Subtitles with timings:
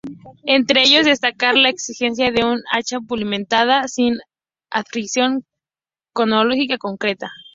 [0.47, 4.15] Entre ellos destacar la existencia de un hacha pulimentada sin
[4.71, 5.45] adscripción
[6.11, 7.29] cronológica concreta.